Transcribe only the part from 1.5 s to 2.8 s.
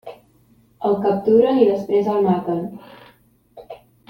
i després el maten.